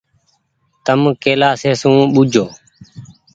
تم 0.85 1.01
ڪيلآشي 1.23 1.71
سون 1.81 1.97
ٻوجو۔ 2.13 2.45